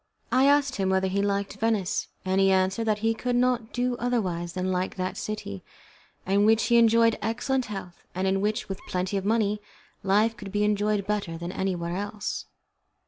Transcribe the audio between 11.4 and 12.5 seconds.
anywhere else.